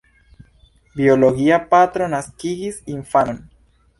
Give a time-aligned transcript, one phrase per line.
[1.01, 3.41] Biologia patro naskigis infanon.